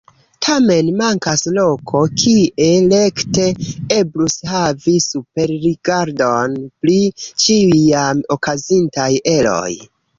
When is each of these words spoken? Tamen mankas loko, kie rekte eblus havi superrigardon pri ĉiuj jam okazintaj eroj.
Tamen 0.45 0.87
mankas 1.01 1.43
loko, 1.57 2.01
kie 2.21 2.71
rekte 2.95 3.45
eblus 3.99 4.41
havi 4.55 4.97
superrigardon 5.09 6.59
pri 6.83 7.01
ĉiuj 7.23 7.81
jam 7.95 8.29
okazintaj 8.39 9.11
eroj. 9.39 9.67